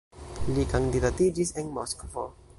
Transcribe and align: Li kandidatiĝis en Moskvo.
Li 0.55 0.63
kandidatiĝis 0.71 1.55
en 1.65 1.71
Moskvo. 1.79 2.27